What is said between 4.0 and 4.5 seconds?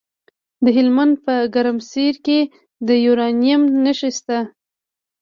شته.